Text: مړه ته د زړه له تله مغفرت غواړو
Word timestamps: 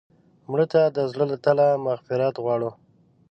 مړه 0.51 0.65
ته 0.73 0.81
د 0.95 0.97
زړه 1.11 1.25
له 1.31 1.37
تله 1.45 1.67
مغفرت 1.85 2.35
غواړو 2.43 2.69